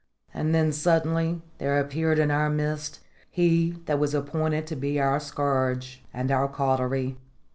And 0.33 0.55
then 0.55 0.71
suddenly 0.71 1.43
there 1.59 1.79
appeared 1.79 2.17
in 2.17 2.31
our 2.31 2.49
midst 2.49 3.01
he 3.29 3.75
that 3.85 3.99
was 3.99 4.15
appointed 4.15 4.65
to 4.65 4.75
be 4.75 4.99
our 4.99 5.19
scourge 5.19 6.03
and 6.11 6.31
our 6.31 6.47
cautery. 6.47 7.19